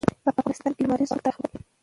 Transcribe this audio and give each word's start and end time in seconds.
په 0.23 0.29
افغانستان 0.39 0.71
کې 0.75 0.81
د 0.83 0.85
لمریز 0.87 1.09
ځواک 1.09 1.21
تاریخ 1.23 1.37
اوږد 1.37 1.51
دی. 1.53 1.61